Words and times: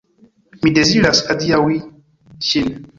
Mi 0.63 0.71
deziras 0.79 1.21
adiaŭi 1.35 1.81
ŝin. 2.51 2.77